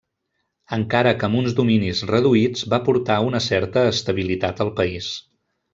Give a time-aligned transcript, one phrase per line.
[0.77, 5.15] Encara que amb uns dominis reduïts va portar una certa estabilitat al país.